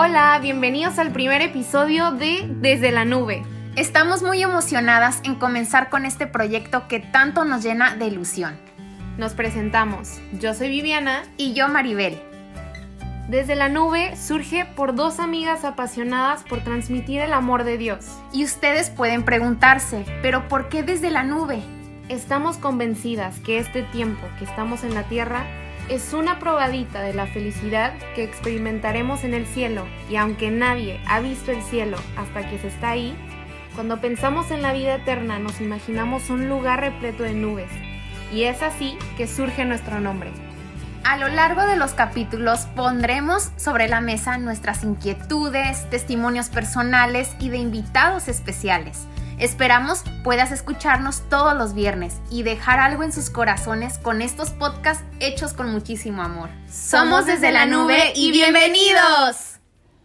[0.00, 3.42] Hola, bienvenidos al primer episodio de Desde la Nube.
[3.74, 8.56] Estamos muy emocionadas en comenzar con este proyecto que tanto nos llena de ilusión.
[9.16, 10.20] Nos presentamos.
[10.34, 12.16] Yo soy Viviana Y yo, Maribel.
[13.28, 18.06] Desde la Nube surge por dos amigas apasionadas por transmitir el amor de Dios.
[18.32, 21.60] Y ustedes pueden preguntarse, ¿pero por qué desde la nube?
[22.08, 25.44] Estamos convencidas que este tiempo que estamos en la tierra
[25.88, 31.20] es una probadita de la felicidad que experimentaremos en el cielo y aunque nadie ha
[31.20, 33.16] visto el cielo hasta que se está ahí,
[33.74, 37.70] cuando pensamos en la vida eterna nos imaginamos un lugar repleto de nubes
[38.32, 40.30] y es así que surge nuestro nombre.
[41.04, 47.48] A lo largo de los capítulos pondremos sobre la mesa nuestras inquietudes, testimonios personales y
[47.48, 49.06] de invitados especiales.
[49.38, 55.04] Esperamos puedas escucharnos todos los viernes y dejar algo en sus corazones con estos podcasts
[55.20, 56.50] hechos con muchísimo amor.
[56.68, 59.58] Somos desde la nube y bienvenidos.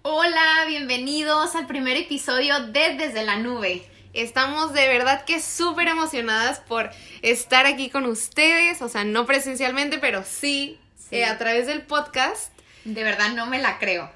[0.04, 3.90] Hola, bienvenidos al primer episodio de Desde la nube.
[4.14, 6.92] Estamos de verdad que súper emocionadas por
[7.24, 11.16] estar aquí con ustedes, o sea, no presencialmente, pero sí, Sí.
[11.18, 12.54] eh, a través del podcast.
[12.86, 14.12] De verdad no me la creo.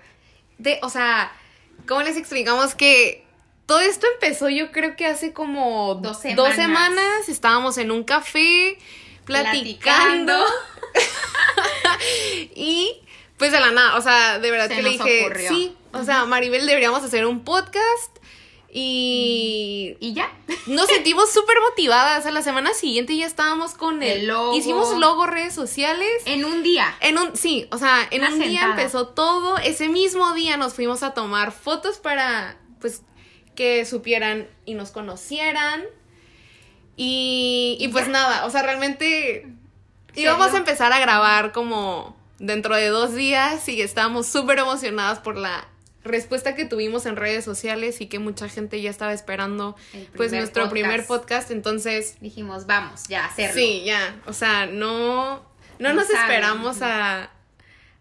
[0.60, 1.32] De, o sea,
[1.88, 3.26] ¿cómo les explicamos que
[3.68, 7.30] todo esto empezó yo creo que hace como Dos dos semanas.
[7.30, 8.78] estábamos en un café
[9.26, 10.46] platicando, Platicando.
[12.56, 13.02] y
[13.38, 15.50] pues de la nada, o sea, de verdad Se que le dije, ocurrió.
[15.50, 18.18] sí, o sea, Maribel deberíamos hacer un podcast
[18.70, 20.32] y Y ya.
[20.68, 22.26] nos sentimos súper motivadas.
[22.26, 24.56] A la semana siguiente ya estábamos con el, El logo.
[24.56, 26.10] Hicimos logo, redes sociales.
[26.26, 26.96] En un día.
[27.00, 29.58] En un, sí, o sea, en Una un día empezó todo.
[29.58, 33.02] Ese mismo día nos fuimos a tomar fotos para, pues,
[33.58, 35.84] que supieran y nos conocieran.
[36.96, 39.48] Y, y pues nada, o sea, realmente
[40.16, 45.36] íbamos a empezar a grabar como dentro de dos días y estábamos súper emocionadas por
[45.38, 45.68] la
[46.04, 49.76] respuesta que tuvimos en redes sociales y que mucha gente ya estaba esperando
[50.16, 50.72] pues nuestro podcast.
[50.72, 51.52] primer podcast.
[51.52, 53.54] Entonces, Dijimos, vamos, ya, a hacerlo.
[53.56, 54.16] Sí, ya.
[54.26, 55.36] O sea, no,
[55.80, 56.22] no, No nos saben.
[56.22, 57.32] esperamos a,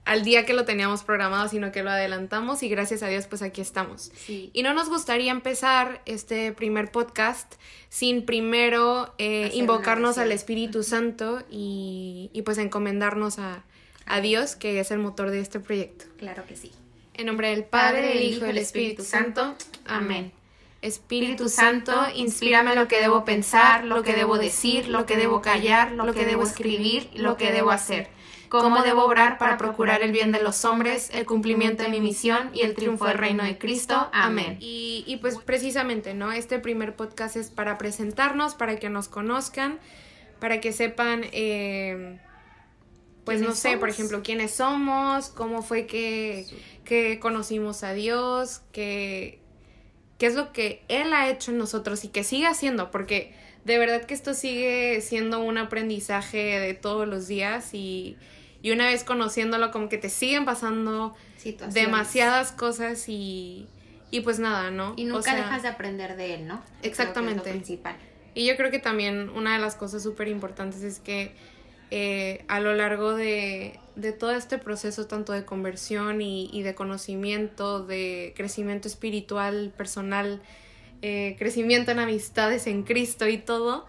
[0.06, 3.42] al día que lo teníamos programado, sino que lo adelantamos y gracias a Dios, pues
[3.42, 4.12] aquí estamos.
[4.14, 4.50] Sí.
[4.52, 7.56] Y no nos gustaría empezar este primer podcast
[7.88, 10.30] sin primero eh, invocarnos al.
[10.36, 13.64] Espíritu Santo y, y pues encomendarnos a,
[14.04, 16.04] a Dios, que es el motor de este proyecto.
[16.18, 16.70] Claro que sí.
[17.14, 19.56] En nombre del Padre, del Hijo y del Espíritu Santo.
[19.86, 20.30] Amén.
[20.82, 25.90] Espíritu Santo, inspírame lo que debo pensar, lo que debo decir, lo que debo callar,
[25.92, 28.08] lo que debo escribir, lo que debo hacer.
[28.48, 32.50] Cómo debo obrar para procurar el bien de los hombres, el cumplimiento de mi misión
[32.54, 34.08] y el triunfo del reino de Cristo.
[34.12, 34.56] Amén.
[34.60, 36.32] Y, y pues precisamente, ¿no?
[36.32, 39.78] Este primer podcast es para presentarnos, para que nos conozcan,
[40.38, 42.18] para que sepan, eh,
[43.24, 46.46] pues no ¿Quiénes sé, por ejemplo, quiénes somos, cómo fue que,
[46.84, 49.40] que conocimos a Dios, que,
[50.18, 53.34] qué es lo que Él ha hecho en nosotros y que sigue haciendo, porque
[53.64, 58.16] de verdad que esto sigue siendo un aprendizaje de todos los días y,
[58.62, 61.14] y una vez conociéndolo como que te siguen pasando
[61.72, 63.66] demasiadas cosas y,
[64.10, 64.94] y pues nada, ¿no?
[64.96, 66.56] Y nunca O sea, dejas de aprender de él, ¿no?
[66.56, 67.50] Yo creo que es lo Exactamente.
[67.50, 67.96] principal.
[68.34, 71.32] y yo creo que también una de las cosas súper importantes es que
[71.90, 76.74] eh, a lo largo de, de todo este proceso, tanto de conversión y, y de
[76.74, 80.42] conocimiento, de crecimiento espiritual, personal,
[81.02, 83.86] eh, crecimiento en amistades en Cristo y todo,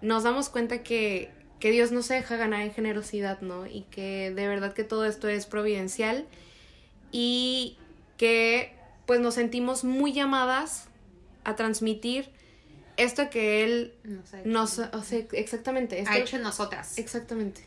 [0.00, 3.66] nos damos cuenta que, que Dios no se deja ganar en generosidad, ¿no?
[3.66, 6.26] Y que de verdad que todo esto es providencial
[7.12, 7.78] y
[8.16, 8.74] que
[9.06, 10.88] pues nos sentimos muy llamadas
[11.44, 12.30] a transmitir
[12.96, 14.48] esto que Él Nos ha hecho.
[14.48, 14.78] nos...
[14.78, 15.98] O sea, exactamente.
[15.98, 16.98] Esto, ha hecho en nosotras.
[16.98, 17.64] Exactamente.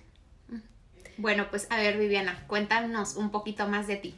[1.17, 4.15] Bueno, pues a ver, Viviana, cuéntanos un poquito más de ti.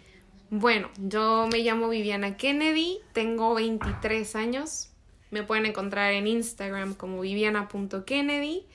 [0.50, 4.90] Bueno, yo me llamo Viviana Kennedy, tengo 23 años.
[5.32, 8.66] Me pueden encontrar en Instagram como viviana.kennedy.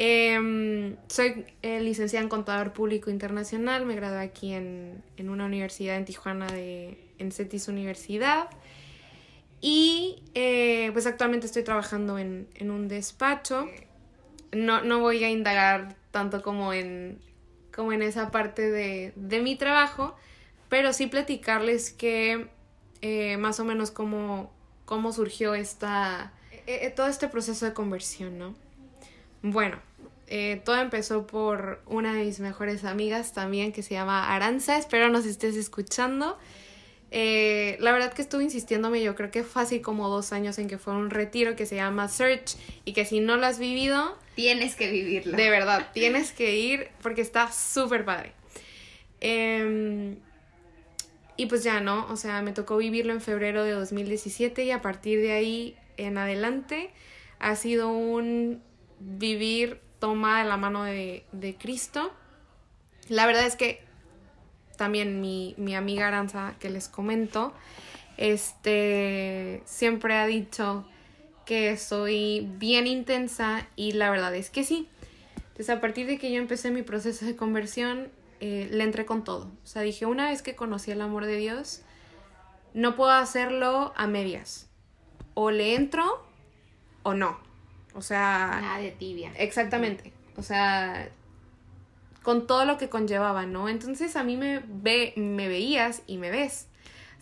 [0.00, 5.96] Em, soy eh, licenciada en Contador Público Internacional, me gradué aquí en, en una universidad
[5.96, 8.48] en Tijuana, de, en CETIS Universidad.
[9.60, 13.68] Y eh, pues actualmente estoy trabajando en, en un despacho.
[14.52, 17.18] No, no voy a indagar tanto como en,
[17.74, 20.14] como en esa parte de, de mi trabajo,
[20.68, 22.46] pero sí platicarles que
[23.02, 24.52] eh, más o menos cómo,
[24.84, 26.32] cómo surgió esta,
[26.94, 28.54] todo este proceso de conversión, ¿no?
[29.42, 29.87] Bueno,
[30.30, 35.08] eh, todo empezó por una de mis mejores amigas también que se llama Aranza, espero
[35.08, 36.38] nos estés escuchando.
[37.10, 40.76] Eh, la verdad que estuve insistiéndome, yo creo que fácil como dos años en que
[40.76, 44.76] fue un retiro que se llama Search y que si no lo has vivido, Tienes
[44.76, 45.36] que vivirlo.
[45.36, 48.32] de verdad, tienes que ir porque está súper padre.
[49.20, 50.16] Em,
[51.36, 52.06] y pues ya, ¿no?
[52.10, 56.18] O sea, me tocó vivirlo en febrero de 2017 y a partir de ahí en
[56.18, 56.90] adelante
[57.38, 58.62] ha sido un
[59.00, 62.12] vivir toma de la mano de, de Cristo.
[63.08, 63.82] La verdad es que
[64.76, 67.52] también mi, mi amiga Aranza, que les comento,
[68.16, 70.86] este, siempre ha dicho
[71.44, 74.88] que soy bien intensa y la verdad es que sí.
[75.36, 78.08] Entonces a partir de que yo empecé mi proceso de conversión,
[78.40, 79.50] eh, le entré con todo.
[79.64, 81.82] O sea, dije, una vez que conocí el amor de Dios,
[82.74, 84.68] no puedo hacerlo a medias.
[85.34, 86.24] O le entro
[87.02, 87.47] o no.
[87.94, 88.58] O sea...
[88.60, 89.32] Nada de tibia.
[89.36, 90.12] Exactamente.
[90.36, 91.08] O sea,
[92.22, 93.68] con todo lo que conllevaba, ¿no?
[93.68, 96.68] Entonces a mí me, ve, me veías y me ves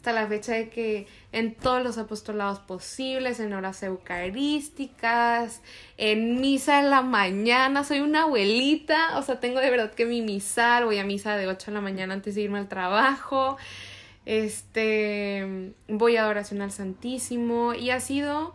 [0.07, 5.63] hasta la fecha de que en todos los apostolados posibles, en horas eucarísticas,
[5.97, 10.23] en misa en la mañana, soy una abuelita, o sea, tengo de verdad que mi
[10.23, 13.57] misal, voy a misa de 8 de la mañana antes de irme al trabajo,
[14.27, 18.55] este, voy a adoración al Santísimo y ha sido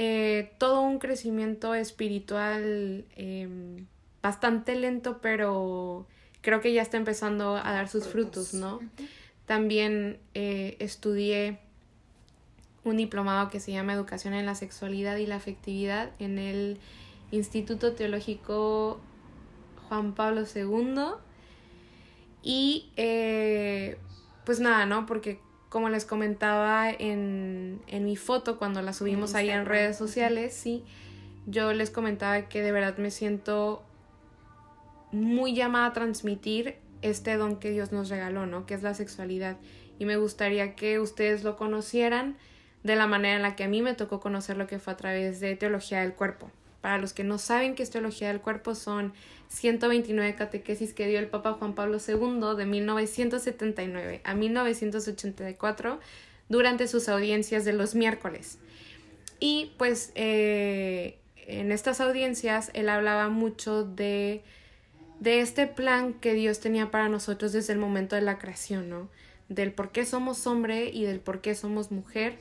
[0.00, 3.86] eh, todo un crecimiento espiritual em,
[4.22, 6.06] bastante lento, pero
[6.40, 8.78] creo que ya está empezando a dar sus frutos, ¿no?
[9.44, 11.58] También eh, estudié
[12.84, 16.78] un diplomado que se llama Educación en la Sexualidad y la Afectividad en el
[17.32, 19.00] Instituto Teológico
[19.88, 20.94] Juan Pablo II.
[22.44, 23.98] Y eh,
[24.44, 25.06] pues nada, ¿no?
[25.06, 30.54] Porque como les comentaba en, en mi foto cuando la subimos ahí en redes sociales,
[30.54, 30.84] sí,
[31.46, 33.82] yo les comentaba que de verdad me siento
[35.12, 38.66] muy llamada a transmitir este don que Dios nos regaló, ¿no?
[38.66, 39.56] Que es la sexualidad.
[39.98, 42.36] Y me gustaría que ustedes lo conocieran
[42.82, 44.96] de la manera en la que a mí me tocó conocer lo que fue a
[44.96, 46.50] través de teología del cuerpo.
[46.80, 49.12] Para los que no saben qué es teología del cuerpo, son
[49.48, 56.00] 129 catequesis que dio el Papa Juan Pablo II de 1979 a 1984
[56.48, 58.58] durante sus audiencias de los miércoles.
[59.40, 64.42] Y pues eh, en estas audiencias él hablaba mucho de
[65.20, 69.08] de este plan que Dios tenía para nosotros desde el momento de la creación, ¿no?
[69.48, 72.38] Del por qué somos hombre y del por qué somos mujer.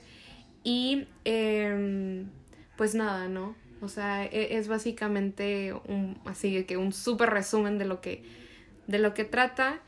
[0.64, 2.30] Y em,
[2.76, 3.56] pues nada, ¿no?
[3.82, 8.24] O sea, e, es básicamente un, así que un súper resumen de lo que,
[8.88, 9.80] de lo que trata.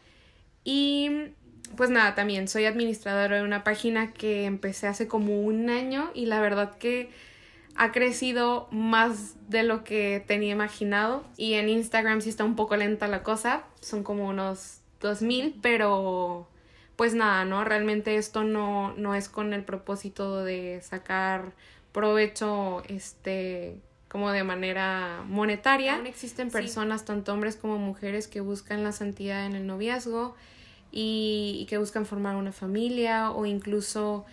[0.63, 1.31] Y
[1.75, 6.25] pues nada, también soy administradora de una página que empecé hace como un año y
[6.25, 7.09] la verdad que
[7.75, 12.75] ha crecido más de lo que tenía imaginado y en Instagram sí está un poco
[12.75, 16.47] lenta la cosa, son como unos 2000, pero
[16.95, 17.63] pues nada, ¿no?
[17.63, 21.53] Realmente esto no, no es con el propósito de sacar
[21.91, 25.95] provecho este como de manera monetaria.
[25.95, 30.35] Aún existen personas, tanto hombres como mujeres, que buscan la santidad en el noviazgo
[30.91, 34.25] y, que buscan formar una familia o incluso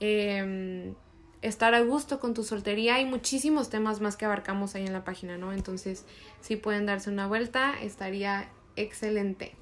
[0.00, 0.94] em,
[1.42, 2.96] estar a gusto con tu soltería.
[2.96, 5.52] Hay muchísimos temas más que abarcamos ahí en la página, ¿no?
[5.52, 6.04] Entonces,
[6.40, 9.54] si pueden darse una vuelta, estaría excelente.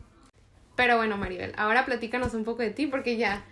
[0.77, 3.45] Pero bueno, Maribel, ahora platícanos un poco de ti porque ya,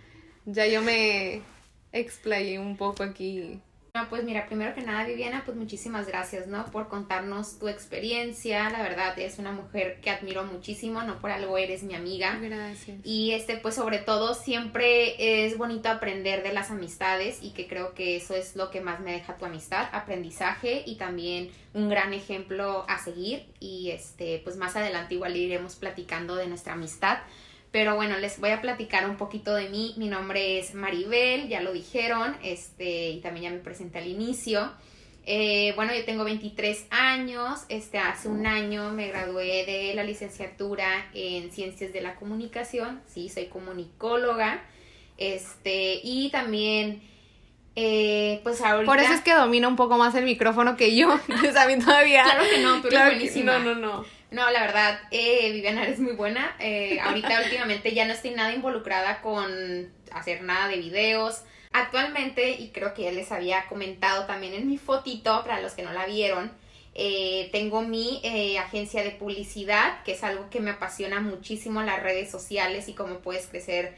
[0.45, 1.43] ya yo me
[1.91, 3.61] explayé un poco aquí
[4.09, 6.65] pues mira, primero que nada, Viviana, pues muchísimas gracias, ¿no?
[6.65, 8.69] Por contarnos tu experiencia.
[8.69, 12.37] La verdad, es una mujer que admiro muchísimo, no por algo eres mi amiga.
[12.41, 12.97] Gracias.
[13.03, 17.93] Y este, pues sobre todo, siempre es bonito aprender de las amistades y que creo
[17.93, 22.13] que eso es lo que más me deja tu amistad, aprendizaje y también un gran
[22.13, 23.45] ejemplo a seguir.
[23.59, 27.19] Y este, pues más adelante igual iremos platicando de nuestra amistad.
[27.71, 29.93] Pero bueno, les voy a platicar un poquito de mí.
[29.97, 34.71] Mi nombre es Maribel, ya lo dijeron, este, y también ya me presenté al inicio.
[35.29, 40.87] Eh, bueno, yo tengo 23 años, este, hace un año me gradué de la licenciatura
[41.13, 44.63] en Ciencias de la Comunicación, sí, soy comunicóloga,
[45.17, 47.01] este, y también,
[47.75, 48.89] eh, pues ahorita...
[48.89, 51.11] Por eso es que domina un poco más el micrófono que yo,
[51.59, 52.23] a mí todavía...
[52.23, 53.59] Claro que no, tú eres buenísima.
[53.59, 54.16] no, no, no.
[54.29, 56.55] No, la verdad, eh, Viviana eres muy buena.
[56.59, 61.43] Eh, ahorita últimamente ya no estoy nada involucrada con hacer nada de videos.
[61.71, 65.83] Actualmente, y creo que ya les había comentado también en mi fotito, para los que
[65.83, 66.51] no la vieron,
[66.99, 72.01] eh, tengo mi eh, agencia de publicidad, que es algo que me apasiona muchísimo, las
[72.01, 73.95] redes sociales y cómo puedes crecer,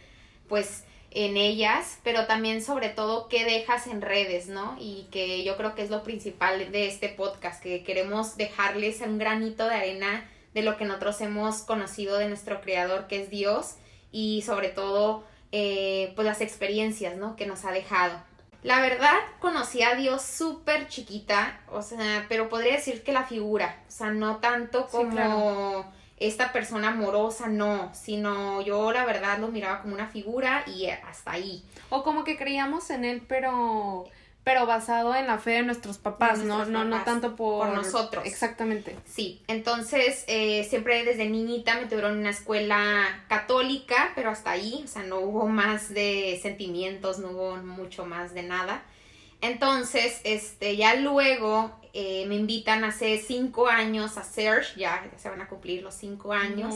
[0.49, 4.75] pues, en ellas, pero también sobre todo qué dejas en redes, ¿no?
[4.79, 9.17] Y que yo creo que es lo principal de este podcast, que queremos dejarles un
[9.17, 13.75] granito de arena de lo que nosotros hemos conocido de nuestro creador, que es Dios,
[14.11, 17.35] y sobre todo, eh, pues las experiencias, ¿no?
[17.35, 18.19] Que nos ha dejado.
[18.61, 23.81] La verdad, conocí a Dios súper chiquita, o sea, pero podría decir que la figura,
[23.87, 29.81] o sea, no tanto como esta persona amorosa, no, sino yo la verdad lo miraba
[29.81, 31.63] como una figura y hasta ahí.
[31.89, 34.05] O como que creíamos en él, pero
[34.43, 36.65] pero basado en la fe de nuestros papás, ¿no?
[36.65, 37.67] No, no tanto por...
[37.67, 37.75] por...
[37.75, 38.25] nosotros.
[38.25, 38.95] Exactamente.
[39.05, 44.81] Sí, entonces eh, siempre desde niñita me tuvieron en una escuela católica, pero hasta ahí,
[44.83, 48.81] o sea, no hubo más de sentimientos, no hubo mucho más de nada.
[49.41, 55.41] Entonces, este, ya luego eh, me invitan hace cinco años a Search, ya, se van
[55.41, 56.75] a cumplir los cinco años.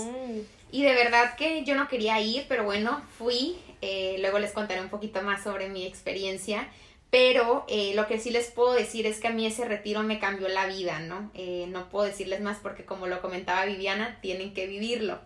[0.72, 3.58] Y de verdad que yo no quería ir, pero bueno, fui.
[3.82, 6.68] Eh, luego les contaré un poquito más sobre mi experiencia.
[7.12, 10.18] Pero eh, lo que sí les puedo decir es que a mí ese retiro me
[10.18, 11.32] cambió la vida, ¿no?
[11.68, 15.20] No puedo decirles más porque como lo comentaba Viviana, tienen que vivirlo.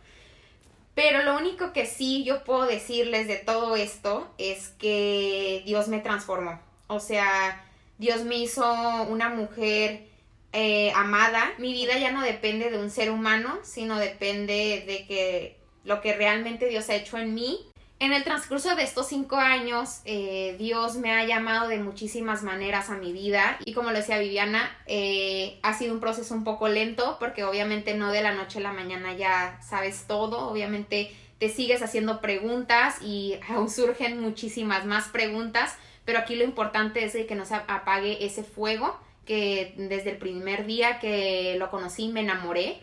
[0.96, 6.00] Pero lo único que sí yo puedo decirles de todo esto es que Dios me
[6.00, 6.60] transformó.
[6.88, 7.64] O sea,
[7.98, 8.64] Dios me hizo
[9.04, 10.08] una mujer
[10.54, 11.54] eh, amada.
[11.58, 16.16] Mi vida ya no depende de un ser humano, sino depende de que lo que
[16.16, 17.60] realmente Dios ha hecho en mí.
[18.00, 22.92] En el transcurso de estos cinco años, eh, Dios me ha llamado de muchísimas maneras
[22.92, 23.58] a mi vida.
[23.66, 27.96] Y como lo decía Viviana, eh, ha sido un proceso un poco lento porque obviamente
[27.96, 33.02] no de la noche a la mañana ya sabes todo, obviamente te sigues haciendo preguntas
[33.02, 35.76] y aún surgen muchísimas más preguntas,
[36.08, 40.66] pero aquí lo importante es que no se apague ese fuego que desde el primer
[40.66, 42.80] día que lo conocí me enamoré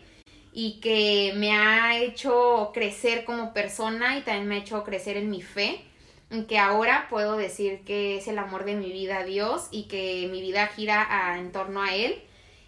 [0.53, 5.31] y que me ha hecho crecer como persona y también me ha hecho crecer en
[5.31, 5.81] mi fe,
[6.47, 10.39] que ahora puedo decir que es el amor de mi vida Dios y que mi
[10.39, 12.21] vida gira en torno a Él.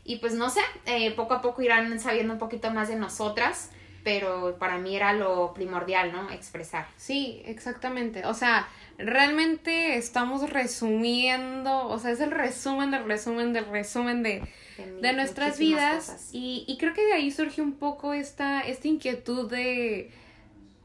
[0.05, 3.69] Y pues no sé, eh, poco a poco irán sabiendo un poquito más de nosotras,
[4.07, 6.31] pero para mí era lo primordial, ¿no?
[6.31, 6.87] Expresar.
[6.95, 8.25] Sí, exactamente.
[8.25, 14.47] O sea, realmente estamos resumiendo, o sea, es el resumen del resumen del resumen de
[15.01, 19.51] de, nuestras vidas y, y, creo que de ahí surge un poco esta, esta inquietud
[19.51, 20.09] de,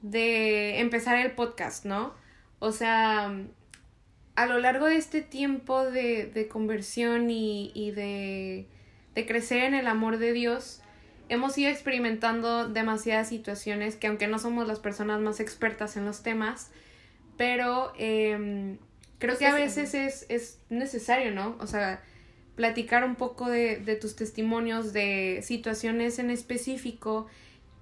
[0.01, 2.15] de empezar el podcast, ¿no?
[2.59, 3.33] O sea,
[4.35, 8.67] a lo largo de este tiempo de, de conversión y, y de,
[9.15, 10.82] de crecer en el amor de Dios,
[11.33, 16.23] hemos ido experimentando demasiadas situaciones que aunque no somos las personas más expertas en los
[16.23, 16.71] temas,
[17.39, 18.77] pero eh,
[19.19, 21.57] creo que a veces es, es necesario, ¿no?
[21.59, 22.03] O sea,
[22.55, 27.29] platicar un poco de, de tus testimonios, de situaciones en específico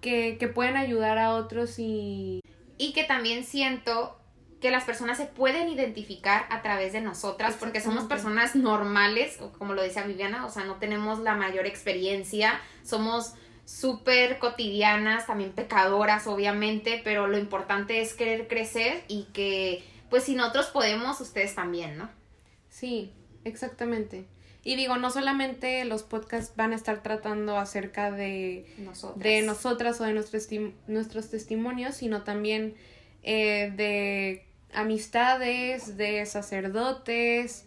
[0.01, 2.41] que, que pueden ayudar a otros y...
[2.79, 4.17] Y que también siento
[4.61, 9.73] que las personas se pueden identificar a través de nosotras porque somos personas normales, como
[9.73, 16.27] lo decía Viviana, o sea, no tenemos la mayor experiencia, somos súper cotidianas, también pecadoras,
[16.27, 21.97] obviamente, pero lo importante es querer crecer y que, pues si nosotros podemos, ustedes también,
[21.97, 22.11] ¿no?
[22.69, 23.13] Sí,
[23.45, 24.27] exactamente.
[24.63, 30.01] Y digo, no solamente los podcasts van a estar tratando acerca de nosotras, de nosotras
[30.03, 30.49] o de nuestros,
[30.87, 32.75] nuestros testimonios, sino también
[33.23, 37.65] eh, de amistades, de sacerdotes,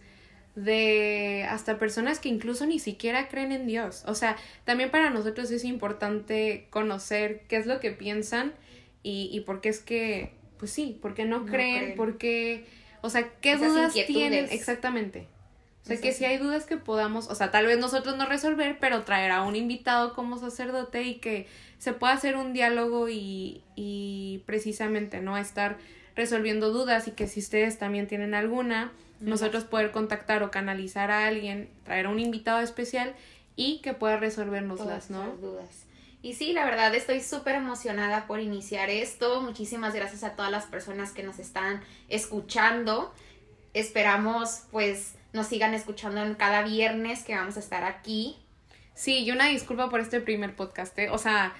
[0.54, 4.04] de hasta personas que incluso ni siquiera creen en Dios.
[4.06, 8.52] O sea, también para nosotros es importante conocer qué es lo que piensan
[9.02, 12.66] y, y por qué es que, pues sí, por qué no, creen, por qué,
[13.00, 15.28] o sea, qué dudas tienen exactamente.
[15.82, 18.78] O sea, que si hay dudas que podamos, o sea, tal vez nosotros no resolver,
[18.80, 21.46] pero traer a un invitado como sacerdote y que
[21.76, 25.36] se pueda hacer un diálogo y, y precisamente, ¿no?
[25.36, 25.76] Estar
[26.16, 31.26] resolviendo dudas y que si ustedes también tienen alguna, nosotros poder contactar o canalizar a
[31.26, 33.14] alguien, traer a un invitado especial
[33.56, 35.36] y que pueda resolvernos las, ¿no?
[35.36, 35.86] dudas.
[36.22, 39.42] Y sí, la verdad estoy súper emocionada por iniciar esto.
[39.42, 43.12] Muchísimas gracias a todas las personas que nos están escuchando.
[43.74, 48.38] Esperamos pues nos sigan escuchando en cada viernes que vamos a estar aquí.
[48.94, 51.10] Sí, y una disculpa por este primer podcast, ¿eh?
[51.10, 51.52] O sea,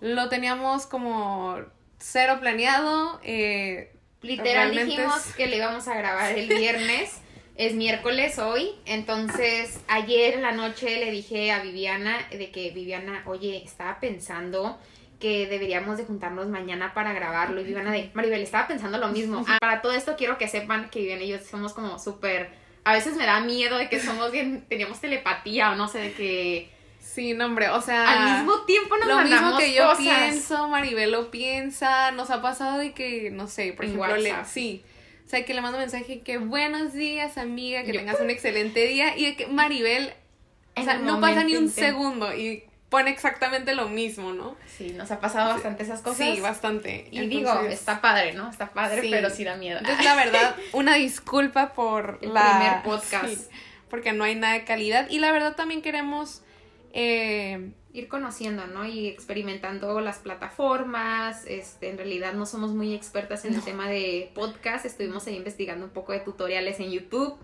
[0.00, 1.58] lo teníamos como
[1.98, 3.20] cero planeado.
[3.22, 7.20] Eh, Literal dijimos que le íbamos a grabar el viernes.
[7.56, 13.22] es miércoles hoy, entonces ayer en la noche le dije a Viviana de que Viviana,
[13.26, 14.76] oye, estaba pensando
[15.20, 19.44] que deberíamos de juntarnos mañana para grabarlo y Viviana de Maribel estaba pensando lo mismo.
[19.46, 22.92] Ah, para todo esto quiero que sepan que Viviana y yo somos como súper a
[22.92, 26.73] veces me da miedo de que somos bien, teníamos telepatía o no sé, de que...
[27.04, 28.08] Sí, no, hombre, o sea...
[28.08, 32.78] Al mismo tiempo nos Lo mismo que yo pienso, Maribel lo piensa, nos ha pasado
[32.78, 34.82] de que, no sé, por ejemplo, le, sí.
[35.26, 39.16] O sea, que le mando mensaje que buenos días, amiga, que tengas un excelente día.
[39.16, 40.12] Y que Maribel,
[40.76, 42.34] o sea, no pasa ni un segundo.
[42.34, 44.56] Y pone exactamente lo mismo, ¿no?
[44.66, 46.18] Sí, nos ha pasado bastante esas cosas.
[46.18, 47.08] Sí, bastante.
[47.10, 48.50] Y digo, está padre, ¿no?
[48.50, 49.78] Está padre, pero sí da miedo.
[49.78, 52.58] Entonces, la verdad, una disculpa por El la...
[52.58, 53.50] primer podcast.
[53.90, 55.08] porque no hay nada de calidad.
[55.08, 56.43] Y la verdad también queremos
[56.96, 58.86] Eh, ir conociendo, ¿no?
[58.86, 61.44] Y experimentando las plataformas.
[61.46, 64.86] Este, en realidad no somos muy expertas en el tema de podcast.
[64.86, 67.36] Estuvimos ahí investigando un poco de tutoriales en YouTube.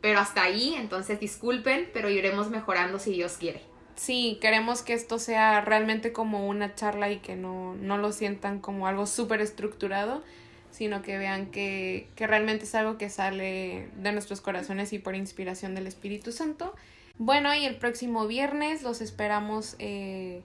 [0.00, 3.62] Pero hasta ahí, entonces disculpen, pero iremos mejorando si Dios quiere.
[3.94, 8.60] Sí, queremos que esto sea realmente como una charla y que no, no lo sientan
[8.60, 10.22] como algo súper estructurado,
[10.70, 15.14] sino que vean que, que realmente es algo que sale de nuestros corazones y por
[15.14, 16.74] inspiración del Espíritu Santo.
[17.18, 20.42] Bueno, y el próximo viernes los esperamos eh,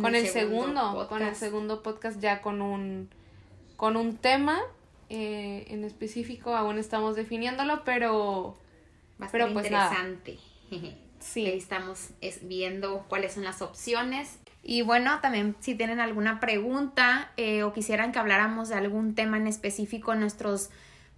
[0.00, 3.08] con el, segundo, con el segundo podcast ya con un
[3.76, 4.60] con un tema
[5.08, 8.56] eh, en específico, aún estamos definiéndolo, pero
[9.20, 10.38] Va a pero pues interesante.
[11.20, 11.46] Sí.
[11.46, 14.38] estamos viendo cuáles son las opciones.
[14.62, 19.36] Y bueno, también si tienen alguna pregunta eh, o quisieran que habláramos de algún tema
[19.36, 20.70] en específico en nuestros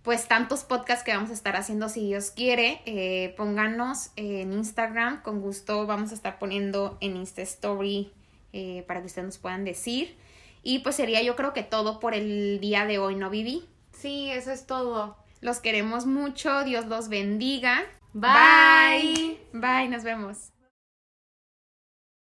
[0.03, 5.23] pues tantos podcasts que vamos a estar haciendo si Dios quiere, eh, pónganos en Instagram,
[5.23, 8.13] con gusto vamos a estar poniendo en Insta Story
[8.53, 10.17] eh, para que ustedes nos puedan decir.
[10.65, 13.69] Y pues sería yo creo que todo por el día de hoy, ¿no, Vivi?
[13.93, 15.17] Sí, eso es todo.
[15.41, 17.83] Los queremos mucho, Dios los bendiga.
[18.13, 19.41] Bye.
[19.53, 20.53] Bye, nos vemos.